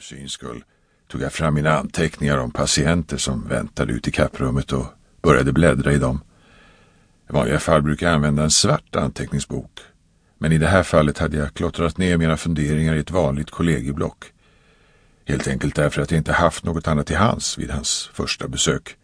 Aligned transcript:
För 0.00 0.04
syns 0.04 0.32
skull 0.32 0.64
tog 1.08 1.22
jag 1.22 1.32
fram 1.32 1.54
mina 1.54 1.78
anteckningar 1.78 2.38
om 2.38 2.50
patienter 2.50 3.16
som 3.16 3.48
väntade 3.48 3.92
ute 3.92 4.08
i 4.08 4.12
kapprummet 4.12 4.72
och 4.72 4.86
började 5.22 5.52
bläddra 5.52 5.92
i 5.92 5.98
dem. 5.98 6.20
I 7.30 7.32
vanliga 7.32 7.58
fall 7.58 7.82
brukar 7.82 8.06
jag 8.06 8.14
använda 8.14 8.42
en 8.42 8.50
svart 8.50 8.96
anteckningsbok. 8.96 9.80
Men 10.38 10.52
i 10.52 10.58
det 10.58 10.66
här 10.66 10.82
fallet 10.82 11.18
hade 11.18 11.36
jag 11.36 11.54
klottrat 11.54 11.98
ner 11.98 12.16
mina 12.16 12.36
funderingar 12.36 12.94
i 12.94 12.98
ett 12.98 13.10
vanligt 13.10 13.50
kollegieblock. 13.50 14.24
Helt 15.24 15.48
enkelt 15.48 15.74
därför 15.74 16.02
att 16.02 16.10
jag 16.10 16.18
inte 16.18 16.32
haft 16.32 16.64
något 16.64 16.88
annat 16.88 17.06
till 17.06 17.16
hands 17.16 17.58
vid 17.58 17.70
hans 17.70 18.10
första 18.12 18.48
besök. 18.48 18.96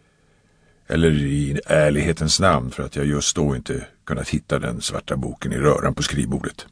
Eller 0.87 1.11
i 1.11 1.59
ärlighetens 1.65 2.39
namn 2.39 2.71
för 2.71 2.83
att 2.83 2.95
jag 2.95 3.05
just 3.05 3.35
då 3.35 3.55
inte 3.55 3.87
kunnat 4.05 4.29
hitta 4.29 4.59
den 4.59 4.81
svarta 4.81 5.17
boken 5.17 5.53
i 5.53 5.57
röran 5.57 5.93
på 5.93 6.03
skrivbordet. 6.03 6.65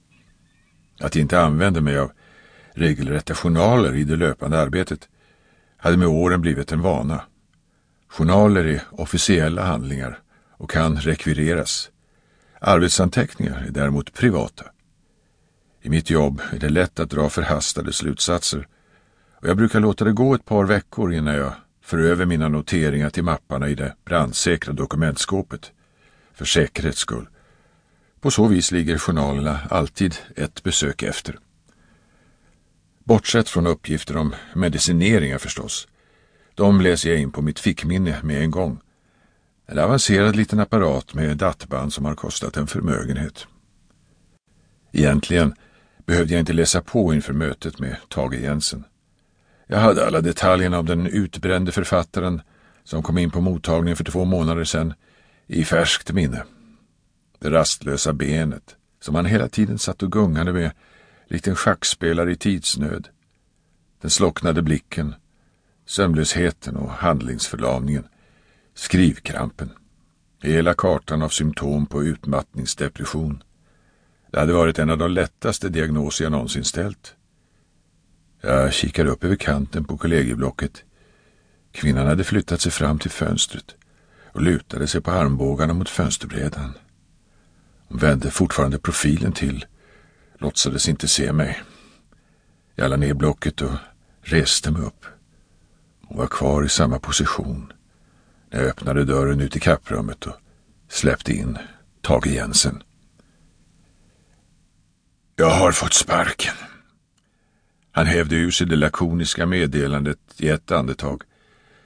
Att 0.99 1.15
jag 1.15 1.21
inte 1.21 1.39
använde 1.39 1.81
mig 1.81 1.99
av 1.99 2.11
regelrätta 2.75 3.35
journaler 3.35 3.95
i 3.95 4.03
det 4.03 4.15
löpande 4.15 4.59
arbetet 4.59 5.09
hade 5.77 5.97
med 5.97 6.07
åren 6.07 6.41
blivit 6.41 6.71
en 6.71 6.81
vana. 6.81 7.21
Journaler 8.09 8.65
är 8.65 8.81
officiella 8.91 9.63
handlingar 9.63 10.19
och 10.51 10.69
kan 10.69 10.97
rekvireras. 10.97 11.89
Arbetsanteckningar 12.59 13.65
är 13.67 13.71
däremot 13.71 14.13
privata. 14.13 14.65
I 15.81 15.89
mitt 15.89 16.09
jobb 16.09 16.41
är 16.51 16.59
det 16.59 16.69
lätt 16.69 16.99
att 16.99 17.09
dra 17.09 17.29
förhastade 17.29 17.93
slutsatser 17.93 18.67
och 19.41 19.47
jag 19.47 19.57
brukar 19.57 19.79
låta 19.79 20.05
det 20.05 20.11
gå 20.11 20.33
ett 20.33 20.45
par 20.45 20.65
veckor 20.65 21.13
innan 21.13 21.35
jag 21.35 21.53
för 21.81 21.97
över 21.97 22.25
mina 22.25 22.47
noteringar 22.47 23.09
till 23.09 23.23
mapparna 23.23 23.69
i 23.69 23.75
det 23.75 23.95
brandsäkra 24.05 24.73
dokumentskåpet. 24.73 25.71
För 26.33 26.45
säkerhets 26.45 26.99
skull. 26.99 27.27
På 28.21 28.31
så 28.31 28.47
vis 28.47 28.71
ligger 28.71 28.97
journalerna 28.97 29.59
alltid 29.69 30.15
ett 30.35 30.63
besök 30.63 31.03
efter. 31.03 31.39
Bortsett 33.05 33.49
från 33.49 33.67
uppgifter 33.67 34.17
om 34.17 34.35
medicineringar 34.53 35.37
förstås. 35.37 35.87
De 36.55 36.81
läser 36.81 37.09
jag 37.09 37.19
in 37.19 37.31
på 37.31 37.41
mitt 37.41 37.59
fickminne 37.59 38.19
med 38.23 38.41
en 38.41 38.51
gång. 38.51 38.79
En 39.65 39.79
avancerad 39.79 40.35
liten 40.35 40.59
apparat 40.59 41.13
med 41.13 41.37
dattband 41.37 41.93
som 41.93 42.05
har 42.05 42.15
kostat 42.15 42.57
en 42.57 42.67
förmögenhet. 42.67 43.47
Egentligen 44.91 45.53
behövde 46.05 46.33
jag 46.33 46.39
inte 46.39 46.53
läsa 46.53 46.81
på 46.81 47.13
inför 47.13 47.33
mötet 47.33 47.79
med 47.79 47.97
Tage 48.09 48.33
Jensen. 48.33 48.83
Jag 49.67 49.79
hade 49.79 50.07
alla 50.07 50.21
detaljerna 50.21 50.79
om 50.79 50.85
den 50.85 51.07
utbrände 51.07 51.71
författaren 51.71 52.41
som 52.83 53.03
kom 53.03 53.17
in 53.17 53.31
på 53.31 53.41
mottagningen 53.41 53.97
för 53.97 54.03
två 54.03 54.25
månader 54.25 54.63
sedan 54.63 54.93
i 55.47 55.65
färskt 55.65 56.11
minne. 56.11 56.43
Det 57.39 57.49
rastlösa 57.49 58.13
benet 58.13 58.75
som 59.01 59.15
han 59.15 59.25
hela 59.25 59.49
tiden 59.49 59.79
satt 59.79 60.03
och 60.03 60.11
gungade 60.11 60.53
med 60.53 60.71
likt 61.27 61.47
en 61.47 61.55
schackspelare 61.55 62.31
i 62.31 62.35
tidsnöd. 62.35 63.07
Den 64.01 64.09
slocknade 64.09 64.61
blicken, 64.61 65.15
sömnlösheten 65.85 66.75
och 66.75 66.91
handlingsförlamningen, 66.91 68.07
skrivkrampen, 68.73 69.69
hela 70.41 70.73
kartan 70.73 71.21
av 71.21 71.29
symptom 71.29 71.85
på 71.85 72.03
utmattningsdepression. 72.03 73.43
Det 74.31 74.39
hade 74.39 74.53
varit 74.53 74.79
en 74.79 74.89
av 74.89 74.97
de 74.97 75.11
lättaste 75.11 75.69
diagnoser 75.69 76.25
jag 76.25 76.31
någonsin 76.31 76.63
ställt. 76.63 77.15
Jag 78.41 78.73
kikade 78.73 79.09
upp 79.09 79.23
över 79.23 79.35
kanten 79.35 79.83
på 79.83 79.97
kollegieblocket. 79.97 80.83
Kvinnan 81.71 82.07
hade 82.07 82.23
flyttat 82.23 82.61
sig 82.61 82.71
fram 82.71 82.99
till 82.99 83.11
fönstret 83.11 83.75
och 84.31 84.41
lutade 84.41 84.87
sig 84.87 85.01
på 85.01 85.11
armbågarna 85.11 85.73
mot 85.73 85.89
fönsterbrädan. 85.89 86.73
Hon 87.87 87.97
vände 87.97 88.31
fortfarande 88.31 88.79
profilen 88.79 89.31
till, 89.31 89.65
låtsades 90.45 90.89
inte 90.89 91.07
se 91.07 91.33
mig. 91.33 91.63
Jag 92.75 92.89
la 92.89 92.95
ner 92.95 93.13
blocket 93.13 93.61
och 93.61 93.71
reste 94.21 94.71
mig 94.71 94.81
upp. 94.81 95.05
Hon 96.01 96.17
var 96.17 96.27
kvar 96.27 96.63
i 96.63 96.69
samma 96.69 96.99
position 96.99 97.73
när 98.49 98.59
jag 98.59 98.69
öppnade 98.69 99.05
dörren 99.05 99.41
ut 99.41 99.55
i 99.55 99.59
kapprummet 99.59 100.25
och 100.25 100.35
släppte 100.89 101.33
in 101.33 101.57
Tage 102.01 102.27
Jensen. 102.27 102.83
Jag 105.35 105.49
har 105.49 105.71
fått 105.71 105.93
sparken. 105.93 106.53
Han 107.91 108.05
hävde 108.05 108.35
ur 108.35 108.51
sig 108.51 108.67
det 108.67 108.75
lakoniska 108.75 109.45
meddelandet 109.45 110.19
i 110.37 110.49
ett 110.49 110.71
andetag, 110.71 111.23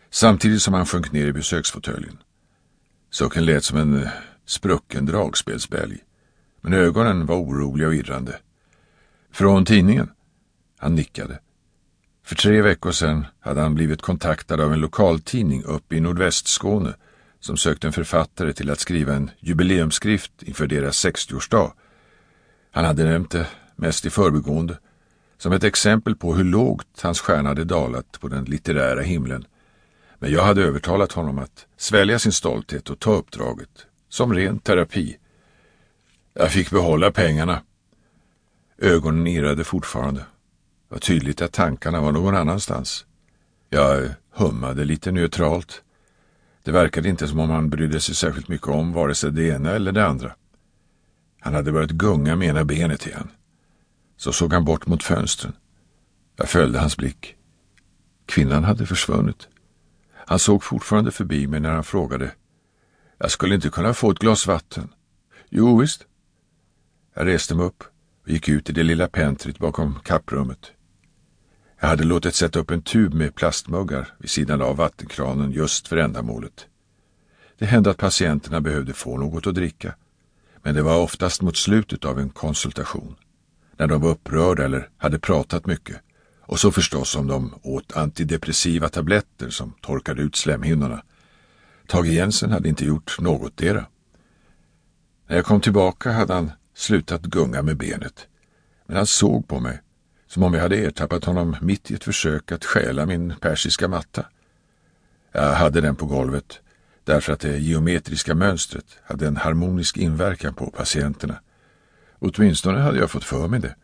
samtidigt 0.09 0.61
som 0.61 0.73
han 0.73 0.85
sjönk 0.85 1.11
ner 1.11 1.27
i 1.27 1.33
besöksfåtöljen. 1.33 2.17
Sucken 3.11 3.45
lät 3.45 3.63
som 3.63 3.77
en 3.77 4.07
sprucken 4.45 5.05
dragspelsbälg, 5.05 5.97
men 6.61 6.73
ögonen 6.73 7.25
var 7.25 7.35
oroliga 7.35 7.87
och 7.87 7.95
irrande. 7.95 8.39
Från 9.31 9.65
tidningen? 9.65 10.09
Han 10.77 10.95
nickade. 10.95 11.39
För 12.23 12.35
tre 12.35 12.61
veckor 12.61 12.91
sedan 12.91 13.25
hade 13.39 13.61
han 13.61 13.75
blivit 13.75 14.01
kontaktad 14.01 14.61
av 14.61 14.73
en 14.73 14.79
lokaltidning 14.79 15.63
uppe 15.63 15.95
i 15.95 15.99
nordvästskåne 15.99 16.93
som 17.39 17.57
sökte 17.57 17.87
en 17.87 17.93
författare 17.93 18.53
till 18.53 18.69
att 18.69 18.79
skriva 18.79 19.13
en 19.13 19.31
jubileumsskrift 19.39 20.43
inför 20.43 20.67
deras 20.67 21.05
60-årsdag. 21.05 21.71
Han 22.71 22.85
hade 22.85 23.03
nämnt 23.03 23.31
det, 23.31 23.47
mest 23.75 24.05
i 24.05 24.09
förbigående, 24.09 24.77
som 25.37 25.53
ett 25.53 25.63
exempel 25.63 26.15
på 26.15 26.35
hur 26.35 26.43
lågt 26.43 27.01
hans 27.01 27.19
stjärna 27.19 27.49
hade 27.49 27.63
dalat 27.63 28.17
på 28.19 28.27
den 28.27 28.45
litterära 28.45 29.01
himlen. 29.01 29.45
Men 30.19 30.31
jag 30.31 30.43
hade 30.43 30.63
övertalat 30.63 31.11
honom 31.11 31.39
att 31.39 31.65
svälja 31.77 32.19
sin 32.19 32.31
stolthet 32.31 32.89
och 32.89 32.99
ta 32.99 33.13
uppdraget, 33.13 33.85
som 34.09 34.33
ren 34.33 34.59
terapi. 34.59 35.17
Jag 36.33 36.51
fick 36.51 36.71
behålla 36.71 37.11
pengarna. 37.11 37.61
Ögonen 38.81 39.27
irrade 39.27 39.63
fortfarande. 39.63 40.19
Det 40.19 40.95
var 40.95 40.99
tydligt 40.99 41.41
att 41.41 41.51
tankarna 41.51 42.01
var 42.01 42.11
någon 42.11 42.35
annanstans. 42.35 43.05
Jag 43.69 44.09
hummade 44.33 44.85
lite 44.85 45.11
neutralt. 45.11 45.83
Det 46.63 46.71
verkade 46.71 47.09
inte 47.09 47.27
som 47.27 47.39
om 47.39 47.49
han 47.49 47.69
brydde 47.69 47.99
sig 47.99 48.15
särskilt 48.15 48.47
mycket 48.47 48.67
om 48.67 48.93
vare 48.93 49.15
sig 49.15 49.31
det 49.31 49.47
ena 49.47 49.71
eller 49.71 49.91
det 49.91 50.05
andra. 50.05 50.35
Han 51.39 51.53
hade 51.53 51.71
börjat 51.71 51.91
gunga 51.91 52.35
med 52.35 52.47
ena 52.47 52.65
benet 52.65 53.07
igen. 53.07 53.29
Så 54.17 54.33
såg 54.33 54.53
han 54.53 54.65
bort 54.65 54.87
mot 54.87 55.03
fönstren. 55.03 55.53
Jag 56.35 56.49
följde 56.49 56.79
hans 56.79 56.97
blick. 56.97 57.35
Kvinnan 58.25 58.63
hade 58.63 58.85
försvunnit. 58.85 59.47
Han 60.25 60.39
såg 60.39 60.63
fortfarande 60.63 61.11
förbi 61.11 61.47
mig 61.47 61.59
när 61.59 61.71
han 61.71 61.83
frågade. 61.83 62.31
Jag 63.17 63.31
skulle 63.31 63.55
inte 63.55 63.69
kunna 63.69 63.93
få 63.93 64.11
ett 64.11 64.19
glas 64.19 64.47
vatten. 64.47 64.93
Jo, 65.49 65.77
visst. 65.77 66.05
Jag 67.13 67.27
reste 67.27 67.55
mig 67.55 67.65
upp 67.65 67.83
och 68.29 68.33
gick 68.33 68.49
ut 68.49 68.69
i 68.69 68.73
det 68.73 68.83
lilla 68.83 69.07
pentryt 69.07 69.59
bakom 69.59 69.99
kapprummet. 70.03 70.71
Jag 71.79 71.87
hade 71.87 72.03
låtit 72.03 72.35
sätta 72.35 72.59
upp 72.59 72.71
en 72.71 72.81
tub 72.81 73.13
med 73.13 73.35
plastmuggar 73.35 74.13
vid 74.17 74.29
sidan 74.29 74.61
av 74.61 74.75
vattenkranen 74.75 75.51
just 75.51 75.87
för 75.87 75.97
ändamålet. 75.97 76.67
Det 77.57 77.65
hände 77.65 77.89
att 77.89 77.97
patienterna 77.97 78.61
behövde 78.61 78.93
få 78.93 79.17
något 79.17 79.47
att 79.47 79.55
dricka, 79.55 79.95
men 80.63 80.75
det 80.75 80.81
var 80.81 80.97
oftast 80.97 81.41
mot 81.41 81.57
slutet 81.57 82.05
av 82.05 82.19
en 82.19 82.29
konsultation 82.29 83.15
när 83.77 83.87
de 83.87 84.01
var 84.01 84.09
upprörda 84.09 84.65
eller 84.65 84.89
hade 84.97 85.19
pratat 85.19 85.65
mycket. 85.65 85.97
Och 86.41 86.59
så 86.59 86.71
förstås 86.71 87.15
om 87.15 87.27
de 87.27 87.53
åt 87.63 87.97
antidepressiva 87.97 88.89
tabletter 88.89 89.49
som 89.49 89.73
torkade 89.81 90.21
ut 90.21 90.35
slemhinnorna. 90.35 91.03
Tage 91.87 92.07
Jensen 92.07 92.51
hade 92.51 92.69
inte 92.69 92.85
gjort 92.85 93.19
något 93.19 93.57
dera. 93.57 93.85
När 95.27 95.35
jag 95.35 95.45
kom 95.45 95.61
tillbaka 95.61 96.11
hade 96.11 96.33
han 96.33 96.51
slutat 96.79 97.21
gunga 97.21 97.61
med 97.61 97.77
benet. 97.77 98.27
Men 98.85 98.97
han 98.97 99.05
såg 99.05 99.47
på 99.47 99.59
mig 99.59 99.81
som 100.27 100.43
om 100.43 100.53
jag 100.53 100.61
hade 100.61 100.77
ertappat 100.77 101.25
honom 101.25 101.55
mitt 101.61 101.91
i 101.91 101.93
ett 101.93 102.03
försök 102.03 102.51
att 102.51 102.65
stjäla 102.65 103.05
min 103.05 103.35
persiska 103.35 103.87
matta. 103.87 104.25
Jag 105.31 105.53
hade 105.53 105.81
den 105.81 105.95
på 105.95 106.05
golvet 106.05 106.59
därför 107.03 107.33
att 107.33 107.39
det 107.39 107.57
geometriska 107.57 108.35
mönstret 108.35 108.97
hade 109.03 109.27
en 109.27 109.37
harmonisk 109.37 109.97
inverkan 109.97 110.53
på 110.53 110.71
patienterna. 110.71 111.39
Åtminstone 112.19 112.79
hade 112.79 112.99
jag 112.99 113.11
fått 113.11 113.23
för 113.23 113.47
mig 113.47 113.59
det. 113.59 113.75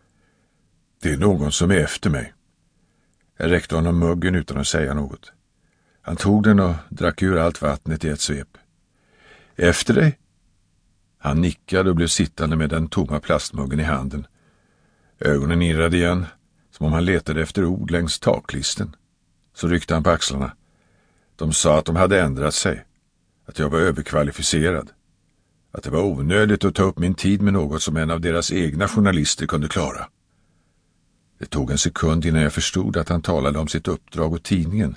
Det 1.01 1.13
är 1.13 1.17
någon 1.17 1.51
som 1.51 1.71
är 1.71 1.79
efter 1.79 2.09
mig. 2.09 2.33
Jag 3.37 3.51
räckte 3.51 3.75
honom 3.75 3.99
muggen 3.99 4.35
utan 4.35 4.57
att 4.57 4.67
säga 4.67 4.93
något. 4.93 5.31
Han 6.01 6.15
tog 6.15 6.43
den 6.43 6.59
och 6.59 6.75
drack 6.89 7.21
ur 7.21 7.37
allt 7.37 7.61
vattnet 7.61 8.03
i 8.05 8.09
ett 8.09 8.21
svep. 8.21 8.57
Efter 9.55 9.93
dig? 9.93 10.19
Han 11.25 11.41
nickade 11.41 11.89
och 11.89 11.95
blev 11.95 12.07
sittande 12.07 12.55
med 12.55 12.69
den 12.69 12.87
tomma 12.87 13.19
plastmuggen 13.19 13.79
i 13.79 13.83
handen. 13.83 14.27
Ögonen 15.19 15.61
irrade 15.61 15.97
igen, 15.97 16.25
som 16.71 16.85
om 16.85 16.93
han 16.93 17.05
letade 17.05 17.41
efter 17.41 17.65
ord 17.65 17.91
längs 17.91 18.19
taklisten. 18.19 18.95
Så 19.55 19.67
ryckte 19.67 19.93
han 19.93 20.03
på 20.03 20.09
axlarna. 20.09 20.51
De 21.35 21.53
sa 21.53 21.79
att 21.79 21.85
de 21.85 21.95
hade 21.95 22.21
ändrat 22.21 22.53
sig, 22.53 22.85
att 23.45 23.59
jag 23.59 23.69
var 23.69 23.79
överkvalificerad. 23.79 24.89
Att 25.71 25.83
det 25.83 25.89
var 25.89 26.03
onödigt 26.03 26.65
att 26.65 26.75
ta 26.75 26.83
upp 26.83 26.99
min 26.99 27.15
tid 27.15 27.41
med 27.41 27.53
något 27.53 27.83
som 27.83 27.97
en 27.97 28.11
av 28.11 28.21
deras 28.21 28.51
egna 28.51 28.87
journalister 28.87 29.47
kunde 29.47 29.67
klara. 29.67 30.07
Det 31.39 31.45
tog 31.45 31.71
en 31.71 31.77
sekund 31.77 32.25
innan 32.25 32.41
jag 32.41 32.53
förstod 32.53 32.97
att 32.97 33.09
han 33.09 33.21
talade 33.21 33.59
om 33.59 33.67
sitt 33.67 33.87
uppdrag 33.87 34.33
och 34.33 34.43
tidningen. 34.43 34.95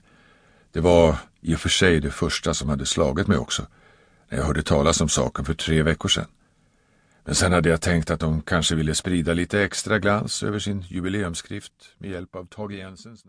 Det 0.73 0.81
var 0.81 1.17
i 1.41 1.55
och 1.55 1.61
för 1.61 1.69
sig 1.69 2.01
det 2.01 2.11
första 2.11 2.55
som 2.55 2.69
hade 2.69 2.87
slagit 2.87 3.27
mig 3.27 3.39
också, 3.39 3.67
när 4.29 4.39
jag 4.39 4.45
hörde 4.45 4.63
talas 4.63 5.01
om 5.01 5.09
saken 5.09 5.45
för 5.45 5.55
tre 5.55 5.83
veckor 5.83 6.09
sedan. 6.09 6.27
Men 7.25 7.35
sen 7.35 7.53
hade 7.53 7.69
jag 7.69 7.81
tänkt 7.81 8.11
att 8.11 8.21
de 8.21 8.43
kanske 8.43 8.75
ville 8.75 8.95
sprida 8.95 9.33
lite 9.33 9.63
extra 9.63 9.99
glans 9.99 10.43
över 10.43 10.59
sin 10.59 10.85
jubileumsskrift 10.89 11.73
med 11.99 12.11
hjälp 12.11 12.37
av 12.37 12.45
Tage 12.45 12.73
Jensens 12.73 13.05
namn. 13.05 13.27